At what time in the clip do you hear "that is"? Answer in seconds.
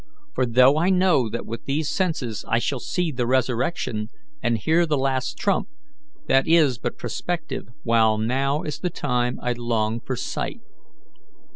6.25-6.79